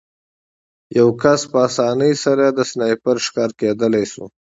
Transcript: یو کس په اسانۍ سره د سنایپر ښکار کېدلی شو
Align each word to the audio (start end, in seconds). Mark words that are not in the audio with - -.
یو 0.97 1.07
کس 1.21 1.41
په 1.51 1.57
اسانۍ 1.67 2.13
سره 2.25 2.45
د 2.49 2.59
سنایپر 2.71 3.15
ښکار 3.25 3.51
کېدلی 3.59 4.05
شو 4.11 4.25